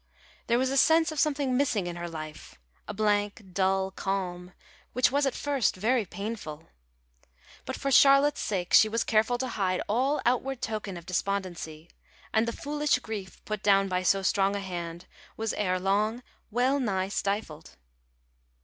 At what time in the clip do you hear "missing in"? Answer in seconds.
1.55-1.95